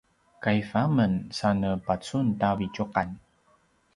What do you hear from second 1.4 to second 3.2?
ne pacun ta vitjuqan